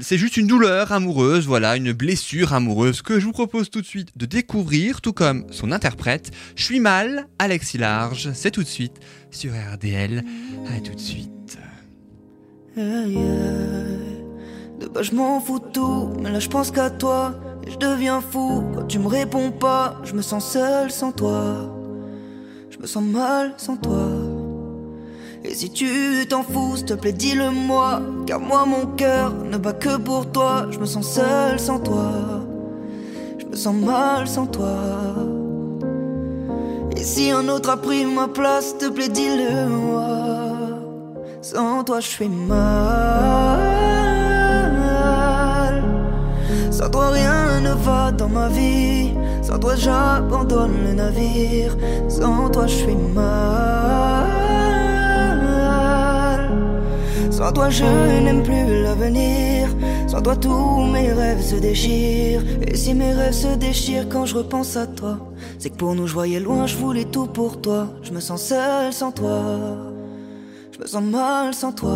[0.00, 3.86] c'est juste une douleur amoureuse, voilà, une blessure amoureuse que je vous propose tout de
[3.86, 6.30] suite de découvrir, tout comme son interprète.
[6.54, 8.25] Je suis mal, Alexis Large.
[8.34, 8.98] C'est tout de suite
[9.30, 10.22] sur RDL.
[10.76, 11.58] À tout de suite.
[12.76, 12.82] De
[14.88, 17.34] bas, je m'en fous de tout, mais là, je pense qu'à toi.
[17.66, 19.96] Et je deviens fou quand tu me réponds pas.
[20.04, 21.72] Je me sens seul sans toi.
[22.70, 24.08] Je me sens mal sans toi.
[25.44, 28.02] Et si tu t'en fous, s'il te plaît, dis-le moi.
[28.26, 30.66] Car moi, mon cœur ne bat que pour toi.
[30.70, 32.12] Je me sens seul sans toi.
[33.38, 34.76] Je me sens mal sans toi.
[36.96, 40.06] Et si un autre a pris ma place, te plaît, dis-le moi.
[41.42, 42.56] Sans toi, je suis mal.
[46.70, 49.12] Sans toi, rien ne va dans ma vie.
[49.42, 51.76] Sans toi, j'abandonne le navire.
[52.08, 54.26] Sans toi, je suis mal.
[57.30, 57.84] Sans toi, je
[58.24, 59.68] n'aime plus l'avenir.
[60.06, 62.42] Sans toi, tous mes rêves se déchirent.
[62.66, 65.18] Et si mes rêves se déchirent quand je repense à toi,
[65.58, 67.88] c'est que pour nous, je voyais loin, je voulais tout pour toi.
[68.02, 69.40] Je me sens seul sans toi.
[70.72, 71.90] Je me sens mal sans toi.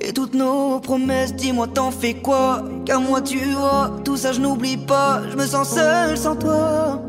[0.00, 2.64] Et toutes nos promesses, dis-moi t'en fais quoi?
[2.84, 7.00] Car moi tu vois, tout ça je n'oublie pas Je me sens seul sans toi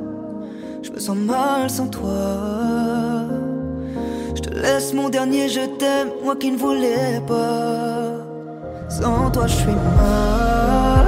[0.84, 2.12] Je me sens mal sans toi
[4.36, 8.13] Je te laisse mon dernier je t'aime Moi qui ne voulais pas
[9.02, 11.06] Sans toi je suis mal.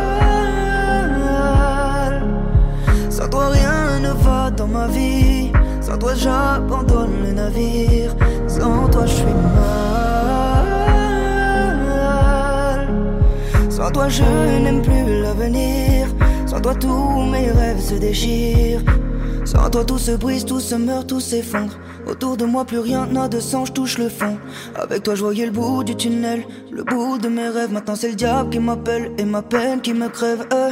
[3.11, 5.51] Sans toi rien ne va dans ma vie.
[5.81, 8.15] Sans toi j'abandonne le navire.
[8.47, 10.65] Sans toi je suis mal.
[13.69, 14.23] Sans toi je
[14.63, 16.07] n'aime plus l'avenir.
[16.47, 18.81] Sans toi tous mes rêves se déchirent.
[19.45, 21.73] Sans toi tout se brise, tout se meurt, tout s'effondre
[22.07, 24.37] Autour de moi plus rien n'a de sens, je touche le fond
[24.75, 28.09] Avec toi je voyais le bout du tunnel Le bout de mes rêves, maintenant c'est
[28.09, 30.69] le diable qui m'appelle Et ma peine qui me crève euh.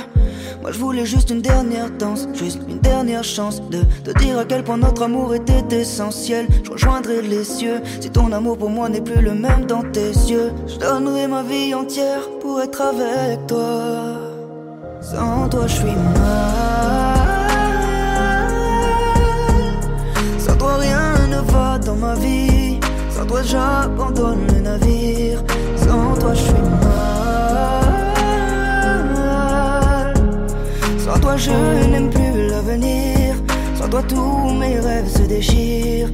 [0.61, 4.45] Moi je voulais juste une dernière danse, juste une dernière chance de te dire à
[4.45, 6.47] quel point notre amour était essentiel.
[6.63, 10.11] Je rejoindrai les cieux si ton amour pour moi n'est plus le même dans tes
[10.11, 10.51] yeux.
[10.67, 14.19] Je donnerai ma vie entière pour être avec toi.
[15.01, 17.22] Sans toi je suis mal.
[21.33, 22.79] Ne va dans ma vie.
[23.09, 25.39] Sans toi j'abandonne le navire.
[25.75, 27.83] Sans toi je suis mal.
[31.05, 31.51] Sans toi je
[31.91, 33.35] n'aime plus l'avenir.
[33.75, 36.11] Sans toi tous mes rêves se déchirent.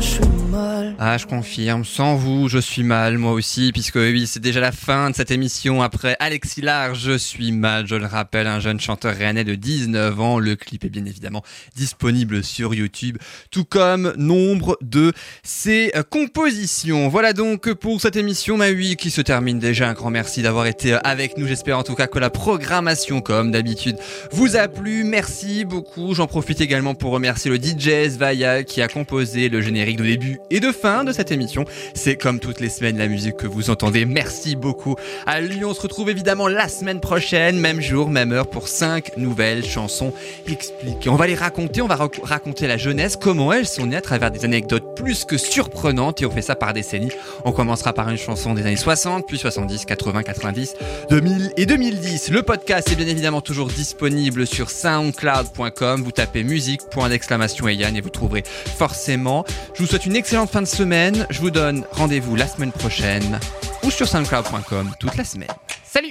[0.00, 0.94] Je suis mal.
[0.98, 4.72] Ah, je confirme, sans vous, je suis mal, moi aussi, puisque oui, c'est déjà la
[4.72, 5.82] fin de cette émission.
[5.82, 10.20] Après Alexis Large, je suis mal, je le rappelle, un jeune chanteur rennais de 19
[10.20, 10.38] ans.
[10.38, 11.42] Le clip est bien évidemment
[11.76, 13.18] disponible sur YouTube,
[13.50, 17.08] tout comme nombre de ses euh, compositions.
[17.08, 19.88] Voilà donc pour cette émission, ma oui, qui se termine déjà.
[19.88, 21.46] Un grand merci d'avoir été euh, avec nous.
[21.46, 23.96] J'espère en tout cas que la programmation, comme d'habitude,
[24.32, 25.04] vous a plu.
[25.04, 26.14] Merci beaucoup.
[26.14, 30.40] J'en profite également pour remercier le DJ Svaya qui a composé le générique de début
[30.50, 31.64] et de fin de cette émission.
[31.94, 34.04] C'est comme toutes les semaines la musique que vous entendez.
[34.04, 35.64] Merci beaucoup à lui.
[35.64, 40.12] On se retrouve évidemment la semaine prochaine, même jour, même heure, pour cinq nouvelles chansons
[40.46, 41.08] expliquées.
[41.10, 44.00] On va les raconter, on va rac- raconter la jeunesse, comment elles sont nées à
[44.00, 47.10] travers des anecdotes plus que surprenantes et on fait ça par décennies.
[47.44, 50.74] On commencera par une chanson des années 60, puis 70, 80, 90,
[51.10, 52.30] 2000 et 2010.
[52.30, 56.02] Le podcast est bien évidemment toujours disponible sur soundcloud.com.
[56.02, 58.42] Vous tapez musique, point d'exclamation et Yann et vous trouverez
[58.76, 59.44] forcément.
[59.74, 61.26] Je vous souhaite une excellente fin de semaine.
[61.30, 63.38] Je vous donne rendez-vous la semaine prochaine
[63.82, 65.48] ou sur soundcloud.com toute la semaine.
[65.84, 66.08] Salut